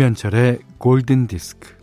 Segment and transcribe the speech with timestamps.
[0.00, 1.76] 김현철의 골든 디스크.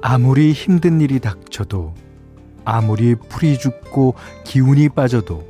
[0.00, 1.92] 아무리 힘든 일이 닥쳐도
[2.64, 4.14] 아무리 풀이 죽고
[4.44, 5.44] 기운이 빠져도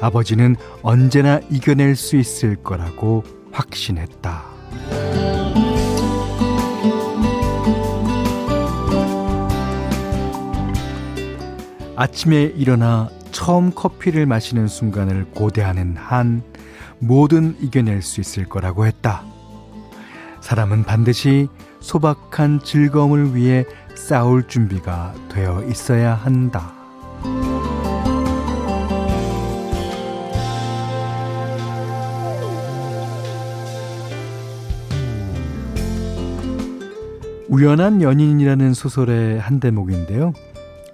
[0.00, 5.09] 아버지는 언제나 이겨낼 수 있을 거라고 확신했다.
[12.00, 16.42] 아침에 일어나 처음 커피를 마시는 순간을 고대하는 한
[16.98, 19.22] 뭐든 이겨낼 수 있을 거라고 했다.
[20.40, 21.48] 사람은 반드시
[21.80, 26.72] 소박한 즐거움을 위해 싸울 준비가 되어 있어야 한다.
[37.50, 40.32] 우연한 연인이라는 소설의 한 대목인데요.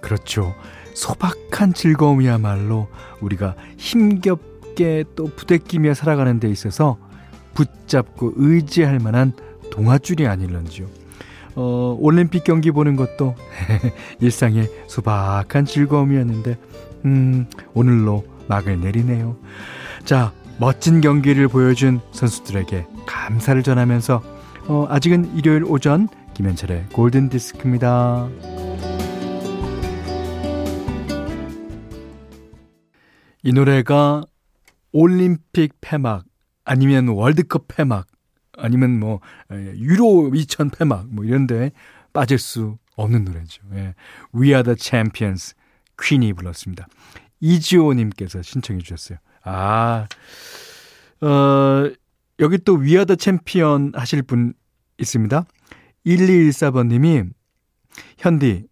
[0.01, 0.53] 그렇죠.
[0.97, 2.87] 소박한 즐거움이야말로
[3.21, 6.97] 우리가 힘겹게 또 부대끼며 살아가는 데 있어서
[7.53, 9.31] 붙잡고 의지할 만한
[9.71, 10.87] 동화줄이 아닐런지요.
[11.55, 13.35] 어, 올림픽 경기 보는 것도
[14.19, 16.57] 일상의 소박한 즐거움이었는데,
[17.05, 19.37] 음, 오늘로 막을 내리네요.
[20.03, 24.23] 자, 멋진 경기를 보여준 선수들에게 감사를 전하면서,
[24.67, 28.29] 어, 아직은 일요일 오전 김현철의 골든 디스크입니다.
[33.47, 34.23] 이 노래가
[34.91, 36.25] 올림픽 폐막
[36.65, 38.05] 아니면 월드컵 폐막
[38.57, 41.71] 아니면 뭐 유로 2000 폐막 뭐 이런데
[42.11, 43.63] 빠질 수 없는 노래죠.
[43.75, 43.95] 예.
[44.35, 45.55] We Are the Champions
[45.97, 46.87] 퀸이 불렀습니다.
[47.39, 49.17] 이지호님께서 신청해 주셨어요.
[49.45, 50.09] 아,
[51.21, 51.89] 어,
[52.41, 54.55] 여기 또 We Are the Champion 하실 분
[54.97, 55.45] 있습니다.
[56.05, 57.29] 1214번님이
[58.17, 58.67] 현디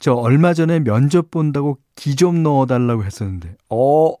[0.00, 4.14] 저 얼마 전에 면접 본다고 기 좀 넣어달라고 했었는데, 어,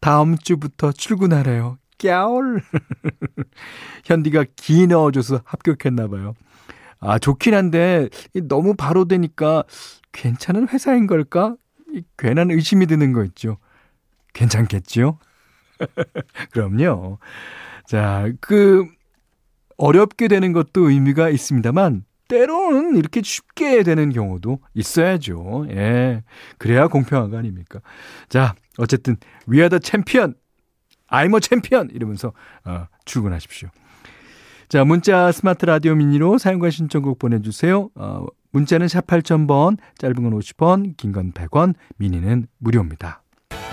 [0.00, 1.78] 다음 주부터 출근하래요.
[1.98, 2.62] 깨울.
[4.04, 6.34] 현디가 기 넣어줘서 합격했나봐요.
[7.00, 8.08] 아, 좋긴 한데,
[8.48, 9.64] 너무 바로 되니까
[10.12, 11.56] 괜찮은 회사인 걸까?
[12.18, 13.58] 괜한 의심이 드는 거 있죠.
[14.34, 15.18] 괜찮겠죠?
[16.52, 17.18] 그럼요.
[17.86, 18.86] 자, 그,
[19.76, 25.66] 어렵게 되는 것도 의미가 있습니다만, 때로는 이렇게 쉽게 되는 경우도 있어야죠.
[25.70, 26.22] 예.
[26.58, 27.80] 그래야 공평한 거 아닙니까?
[28.28, 29.16] 자, 어쨌든,
[29.48, 30.34] We are the champion!
[31.10, 31.90] I'm a champion!
[31.92, 32.32] 이러면서,
[32.64, 33.68] 어, 출근하십시오.
[34.68, 37.90] 자, 문자 스마트 라디오 미니로 사용과 신청곡 보내주세요.
[37.94, 43.22] 어, 문자는 샵 8000번, 짧은 건 50원, 긴 건 100원, 미니는 무료입니다.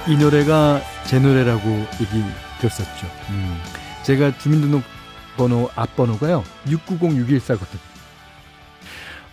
[0.08, 2.24] 이 노래가 제 노래라고 얘기
[2.60, 3.08] 들었었죠.
[3.30, 3.56] 음,
[4.04, 7.91] 제가 주민등록번호 앞번호가요, 690614거든요.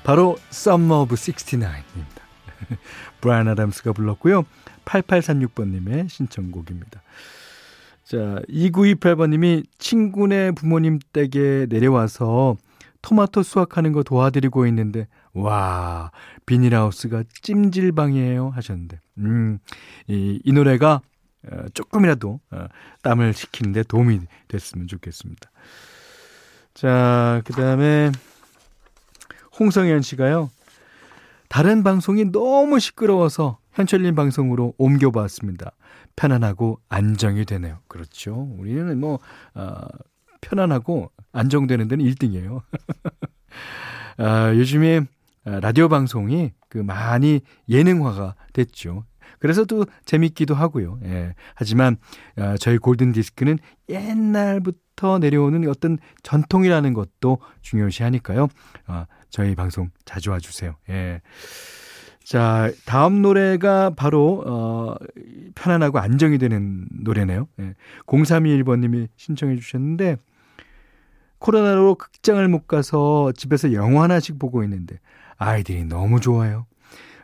[0.09, 2.23] 바로 Summer of 69입니다.
[3.21, 4.47] 브라이언 아담스가 불렀고요.
[4.87, 7.03] 8836번님의 신청곡입니다.
[8.05, 12.57] 자, 2928번님이 친구네 부모님 댁에 내려와서
[13.03, 16.11] 토마토 수확하는 거 도와드리고 있는데, 와,
[16.47, 18.49] 비닐하우스가 찜질방이에요.
[18.49, 19.59] 하셨는데, 음,
[20.07, 21.03] 이, 이 노래가
[21.53, 22.67] 어, 조금이라도 어,
[23.03, 25.51] 땀을 식히는데 도움이 됐으면 좋겠습니다.
[26.73, 28.11] 자, 그 다음에,
[29.59, 30.51] 홍성현 씨가요.
[31.49, 35.73] 다른 방송이 너무 시끄러워서 현철님 방송으로 옮겨봤습니다.
[36.17, 37.79] 편안하고 안정이 되네요.
[37.89, 38.49] 그렇죠.
[38.59, 39.19] 우리는 뭐,
[39.55, 39.77] 어,
[40.41, 42.63] 편안하고 안정되는 데는 1등이에요.
[44.19, 45.03] 아, 요즘에
[45.45, 49.05] 라디오 방송이 그 많이 예능화가 됐죠.
[49.39, 50.99] 그래서 또 재밌기도 하고요.
[51.05, 51.35] 예.
[51.55, 51.97] 하지만
[52.37, 53.59] 어, 저희 골든 디스크는
[53.89, 58.49] 옛날부터 내려오는 어떤 전통이라는 것도 중요시 하니까요.
[58.89, 60.75] 어, 저희 방송 자주 와주세요.
[60.91, 61.21] 예.
[62.25, 64.95] 자, 다음 노래가 바로, 어,
[65.55, 67.49] 편안하고 안정이 되는 노래네요.
[67.61, 67.75] 예.
[68.07, 70.17] 0321번님이 신청해 주셨는데,
[71.39, 74.99] 코로나로 극장을 못 가서 집에서 영화 하나씩 보고 있는데,
[75.39, 76.67] 아이들이 너무 좋아요.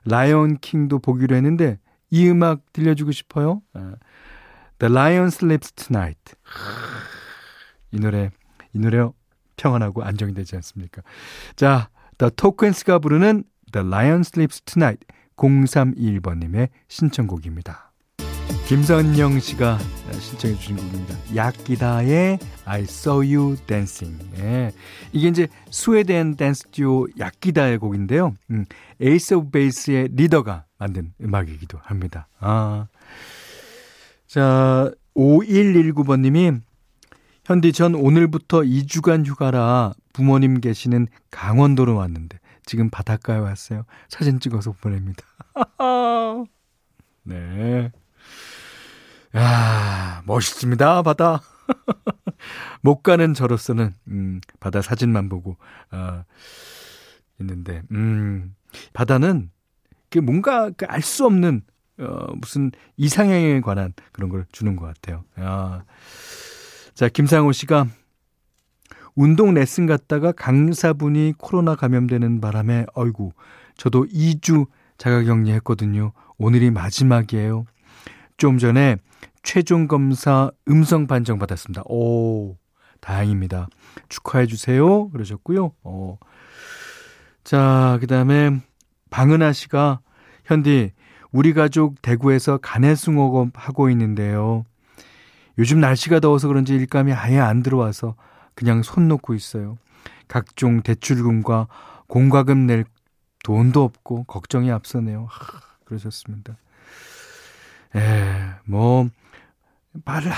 [0.06, 1.78] 라이온 킹도 보기로 했는데,
[2.10, 3.60] 이 음악 들려주고 싶어요.
[3.74, 3.92] 어,
[4.78, 6.34] The Lion Sleeps Tonight.
[7.92, 8.30] 이 노래,
[8.72, 9.06] 이 노래
[9.56, 11.02] 평안하고 안정이 되지 않습니까?
[11.56, 15.06] 자, The Tokens가 부르는 The Lion Sleeps Tonight
[15.36, 17.92] 0321번님의 신청곡입니다.
[18.68, 19.78] 김선영 씨가
[20.18, 21.14] 신청해 주신 곡입니다.
[21.36, 24.24] 야기다의 I Saw You Dancing.
[24.38, 24.72] 예.
[25.12, 28.34] 이게 이제 스웨덴 댄스 듀오 야기다의 곡인데요.
[28.50, 28.64] 음,
[29.00, 32.28] 에이스 오브 베이스의 리더가 만든 음악이기도 합니다.
[32.40, 32.86] 아.
[34.26, 36.60] 자, 5119번님이
[37.44, 43.84] 현디 전 오늘부터 2주간 휴가라 부모님 계시는 강원도로 왔는데 지금 바닷가에 왔어요.
[44.08, 45.22] 사진 찍어서 보냅니다.
[47.24, 47.92] 네.
[49.36, 51.42] 야, 멋있습니다, 바다.
[52.80, 55.56] 못 가는 저로서는, 음, 바다 사진만 보고,
[55.90, 56.24] 아,
[57.40, 58.54] 있는데, 음,
[58.92, 59.50] 바다는,
[60.10, 61.62] 그 뭔가 그 알 수 없는,
[61.98, 65.24] 어, 무슨 이상형에 관한 그런 걸 주는 것 같아요.
[65.40, 65.84] 야.
[66.94, 67.88] 자, 김상호 씨가
[69.16, 73.32] 운동 레슨 갔다가 강사분이 코로나 감염되는 바람에 어이구
[73.76, 76.12] 저도 2주 자가격리 했거든요.
[76.38, 77.64] 오늘이 마지막이에요.
[78.36, 78.96] 좀 전에
[79.42, 81.82] 최종 검사 음성 판정 받았습니다.
[81.86, 82.56] 오,
[83.00, 83.66] 다행입니다.
[84.08, 85.08] 축하해 주세요.
[85.10, 85.72] 그러셨고요.
[85.82, 86.16] 어.
[87.42, 88.60] 자, 그다음에
[89.10, 89.98] 방은아 씨가
[90.44, 90.92] 현디
[91.32, 94.64] 우리 가족 대구에서 간해숭어업 하고 있는데요.
[95.58, 98.16] 요즘 날씨가 더워서 그런지 일감이 아예 안 들어와서
[98.54, 99.78] 그냥 손 놓고 있어요.
[100.28, 101.68] 각종 대출금과
[102.06, 102.84] 공과금 낼
[103.44, 105.26] 돈도 없고 걱정이 앞서네요.
[105.28, 106.56] 하, 그러셨습니다.
[107.94, 108.00] 에,
[108.64, 109.08] 뭐,
[110.04, 110.28] 빨리,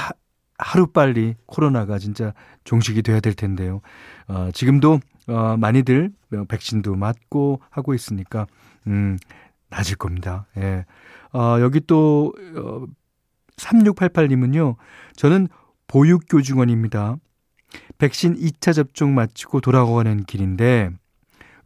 [0.59, 2.35] 하루 빨리 코로나가 진짜
[2.65, 3.81] 종식이 돼야 될 텐데요.
[4.29, 6.13] 어, 지금도, 어, 많이들
[6.49, 8.47] 백신도 맞고 하고 있으니까,
[8.87, 9.17] 음,
[9.71, 10.47] 낮을 겁니다.
[10.59, 10.85] 예.
[11.33, 12.85] 어, 여기 또, 어,
[13.57, 14.77] 3688님은요,
[15.17, 15.49] 저는
[15.89, 17.17] 보육교직원입니다.
[17.99, 20.91] 백신 2차 접종 마치고 돌아가는 길인데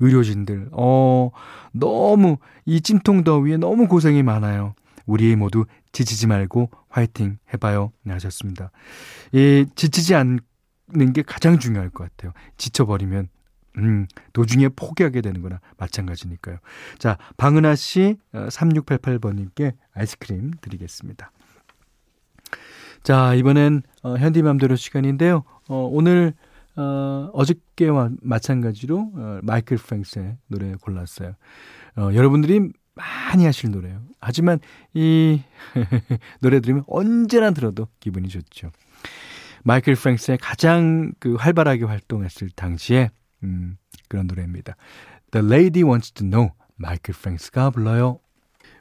[0.00, 1.30] 의료진들 어
[1.72, 4.74] 너무 이 찜통 더위에 너무 고생이 많아요.
[5.06, 7.92] 우리 모두 지치지 말고 화이팅 해봐요.
[8.04, 8.70] 네, 하셨습니다.
[9.32, 12.32] 이 지치지 않는 게 가장 중요할 것 같아요.
[12.56, 13.28] 지쳐버리면
[13.78, 16.58] 음, 도중에 포기하게 되는 거나 마찬가지니까요.
[16.98, 21.30] 자, 방은하 씨 3688번님께 어, 아이스크림 드리겠습니다.
[23.02, 25.44] 자, 이번엔 어, 현디맘대로 시간인데요.
[25.68, 26.34] 어, 오늘
[26.76, 31.34] 어, 어저께와 마찬가지로 어, 마이클 프랭스의 노래 골랐어요.
[31.96, 34.02] 어, 여러분들이 많이 하실 노래예요.
[34.20, 34.58] 하지만
[34.92, 35.42] 이
[36.40, 38.70] 노래 들으면 언제나 들어도 기분이 좋죠.
[39.62, 43.10] 마이클 프랭스의 가장 그 활발하게 활동했을 당시에
[43.42, 43.76] 음,
[44.08, 44.76] 그런 노래입니다.
[45.30, 48.20] The Lady Wants to Know 마이클 프랭스가 불러요.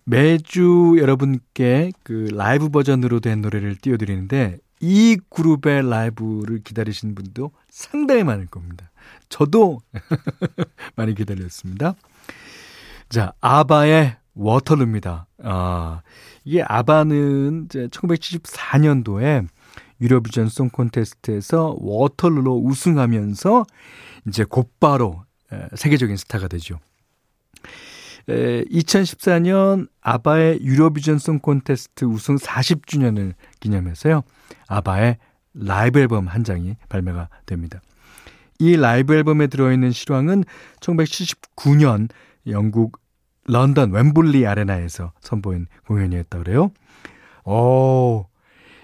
[0.03, 8.47] 매주 여러분께 그 라이브 버전으로 된 노래를 띄워드리는데 이 그룹의 라이브를 기다리시는 분도 상당히 많을
[8.47, 8.91] 겁니다.
[9.27, 9.79] 저도
[10.95, 11.95] 많이 기다렸습니다.
[13.09, 15.27] 자, 아바의 워터루입니다.
[15.43, 16.01] 아,
[16.45, 19.47] 이게 아바는 이제 1974년도에
[20.01, 23.65] 유로비전 송 콘테스트에서 Waterloo로 우승하면서
[24.27, 25.23] 이제 곧바로
[25.75, 26.79] 세계적인 스타가 되죠.
[28.29, 34.23] 2014년 아바의 유로비전 송 콘테스트 우승 40주년을 기념해서요.
[34.67, 35.17] 아바의
[35.53, 37.81] 라이브 앨범 한 장이 발매가 됩니다.
[38.59, 40.43] 이 라이브 앨범에 들어있는 실황은
[40.79, 42.09] 1979년
[42.47, 42.99] 영국
[43.45, 46.71] 런던 웸블리 아레나에서 선보인 공연이었다 그래요.
[47.45, 48.27] 오,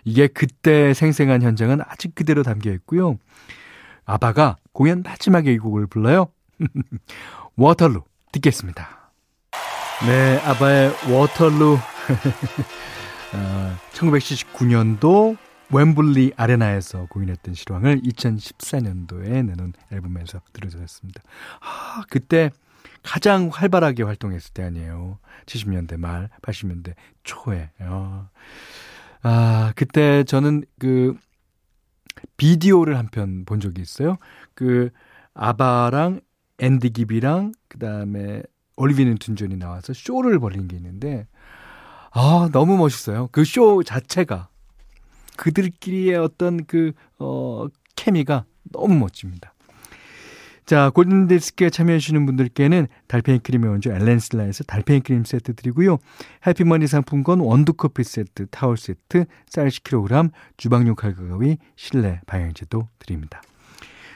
[0.05, 3.17] 이게 그때 생생한 현장은 아직 그대로 담겨 있고요.
[4.05, 6.27] 아바가 공연 마지막에 이 곡을 불러요.
[7.57, 8.94] 워털루 듣겠습니다.
[10.03, 11.77] 네, 아바의 워털루.
[13.33, 15.37] 어, 1979년도
[15.71, 21.21] 웸블리 아레나에서 공연했던 실황을 2014년도에 내놓은 앨범에서 들어줬습니다.
[21.61, 22.51] 아, 그때
[23.03, 25.19] 가장 활발하게 활동했을 때 아니에요.
[25.45, 27.69] 70년대 말, 80년대 초에.
[27.81, 28.29] 어.
[29.23, 31.15] 아, 그때 저는 그
[32.37, 34.17] 비디오를 한 편 본 적이 있어요.
[34.53, 34.89] 그
[35.33, 36.21] 아바랑
[36.59, 38.43] 앤디 깁이랑 그다음에
[38.77, 41.27] 올리비아 뉴튼 존이 나와서 쇼를 벌린 게 있는데
[42.11, 43.27] 아 너무 멋있어요.
[43.31, 44.47] 그 쇼 자체가
[45.37, 47.65] 그들끼리의 어떤 그 어,
[47.95, 49.53] 케미가 너무 멋집니다.
[50.65, 55.99] 자, 골든디스크에 참여해주시는 분들께는 달팽이 크림의 원조 엘렌슬라에서 달팽이 크림 세트 드리고요.
[56.47, 63.43] 해피머니 상품권 원두커피 세트, 타월 세트, 쌀 10kg, 주방용 칼과 가위, 실내 방향제도 드립니다.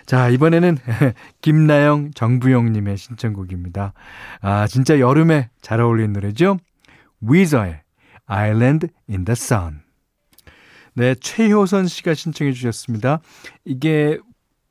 [0.09, 0.75] 자, 이번에는
[1.43, 3.93] 김나영, 정부영님의 신청곡입니다.
[4.41, 6.57] 아, 진짜 여름에 잘 어울리는 노래죠?
[7.21, 7.81] 위저의
[8.25, 9.81] Island in the Sun.
[10.95, 13.19] 네, 최효선 씨가 신청해 주셨습니다.
[13.65, 14.17] 이게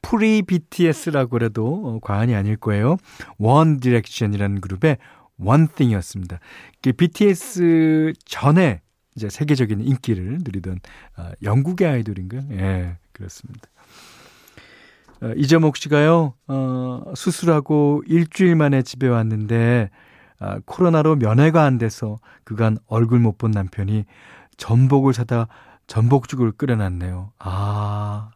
[0.02, 2.96] pre BTS라고 해도 어, 과언이 아닐 거예요.
[3.38, 4.96] 원 디렉션이라는 그룹의
[5.40, 6.40] One Thing이었습니다.
[6.82, 8.80] BTS 전에
[9.14, 10.80] 이제 세계적인 인기를 누리던
[11.16, 12.42] 어, 영국의 아이돌인가요?
[12.54, 13.68] 예, 그렇습니다.
[15.22, 19.90] 어, 이재목 씨가요, 어, 수술하고 일주일 만에 집에 왔는데,
[20.40, 24.04] 아, 코로나로 면회가 안 돼서 그간 얼굴 못 본 남편이
[24.56, 25.48] 전복을 사다
[25.88, 27.32] 전복죽을 끓여놨네요.
[27.40, 28.30] 아,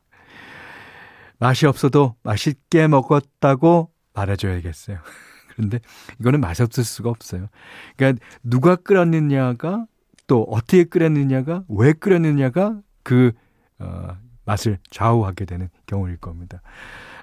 [1.39, 4.99] 맛이 없어도 맛있게 먹었다고 말해줘야겠어요.
[5.55, 5.81] 그런데
[6.21, 7.49] 이거는 맛이 없을 수가 없어요.
[7.97, 9.87] 그러니까 누가 끓였느냐가
[10.27, 13.33] 또 어떻게 끓였느냐가 왜 끓였느냐가 그
[13.79, 16.63] 어, 맛을 좌우하게 되는 경우일 겁니다.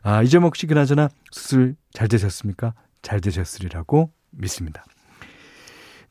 [0.03, 2.73] 아, 이재목 씨 그나저나 수술 잘 되셨습니까?
[3.01, 4.85] 잘 되셨으리라고 믿습니다.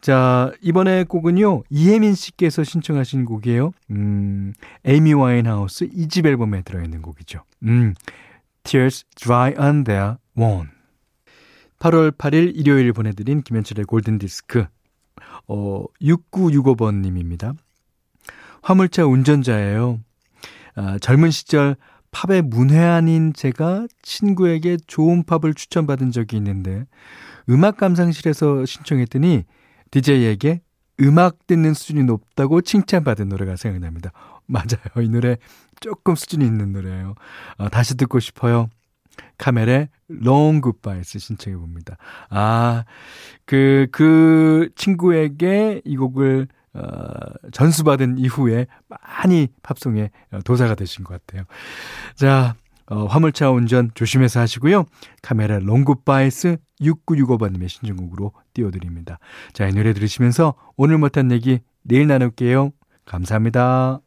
[0.00, 3.72] 자, 이번에 곡은요, 이혜민 씨께서 신청하신 곡이에요.
[3.90, 4.52] 음,
[4.84, 7.42] 에이미 와인하우스 2집 앨범에 들어있는 곡이죠.
[7.64, 7.94] 음,
[8.62, 10.68] Tears Dry on Their Own.
[11.80, 14.66] 8월 8일 일요일 보내드린 김현철의 골든디스크.
[15.48, 17.56] 어, 6965번님입니다.
[18.62, 20.00] 화물차 운전자예요.
[20.78, 21.74] 아, 젊은 시절
[22.12, 26.86] 팝의 문외한인 제가 친구에게 좋은 팝을 추천받은 적이 있는데
[27.50, 29.44] 음악 감상실에서 신청했더니
[29.90, 30.62] DJ에게
[31.00, 34.12] 음악 듣는 수준이 높다고 칭찬받은 노래가 생각납니다.
[34.46, 35.04] 맞아요.
[35.04, 35.36] 이 노래
[35.80, 37.14] 조금 수준이 있는 노래예요.
[37.58, 38.68] 어, 다시 듣고 싶어요.
[39.36, 41.96] 카멜의 Long Goodbyes 신청해 봅니다.
[42.30, 42.84] 아,
[43.44, 46.46] 그, 그 친구에게 이 곡을
[46.78, 50.10] 어, 전수받은 이후에 많이 팝송에
[50.44, 51.44] 도사가 되신 것 같아요.
[52.14, 52.54] 자,
[52.86, 54.84] 어, 화물차 운전 조심해서 하시고요.
[55.22, 59.18] 카메라 롱굿바이스 6965번님의 신청곡으로 띄워드립니다.
[59.52, 62.70] 자, 이 노래 들으시면서 오늘 못한 얘기 내일 나눌게요.
[63.04, 64.00] 감사합니다.